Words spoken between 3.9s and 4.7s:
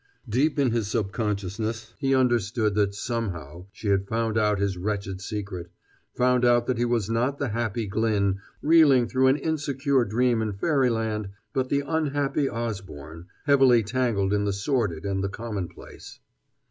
found out